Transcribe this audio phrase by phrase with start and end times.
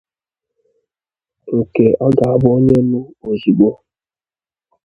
[1.57, 3.69] nke ọ ga-abụ onye nụ ozigbo